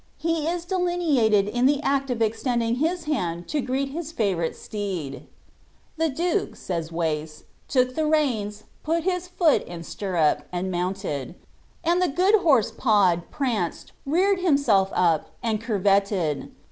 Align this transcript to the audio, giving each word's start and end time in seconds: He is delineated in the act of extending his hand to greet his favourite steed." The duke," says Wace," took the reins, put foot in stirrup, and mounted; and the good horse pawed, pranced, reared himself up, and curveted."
He 0.17 0.47
is 0.47 0.65
delineated 0.65 1.47
in 1.47 1.67
the 1.67 1.79
act 1.83 2.09
of 2.09 2.23
extending 2.23 2.77
his 2.77 3.03
hand 3.03 3.47
to 3.49 3.61
greet 3.61 3.89
his 3.89 4.11
favourite 4.11 4.55
steed." 4.55 5.27
The 5.99 6.09
duke," 6.09 6.55
says 6.55 6.91
Wace," 6.91 7.43
took 7.67 7.93
the 7.93 8.07
reins, 8.07 8.63
put 8.81 9.03
foot 9.03 9.61
in 9.67 9.83
stirrup, 9.83 10.41
and 10.51 10.71
mounted; 10.71 11.35
and 11.83 12.01
the 12.01 12.07
good 12.07 12.33
horse 12.41 12.71
pawed, 12.75 13.29
pranced, 13.29 13.91
reared 14.07 14.39
himself 14.39 14.89
up, 14.95 15.35
and 15.43 15.61
curveted." 15.61 16.49